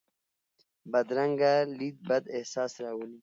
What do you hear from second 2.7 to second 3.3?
راولي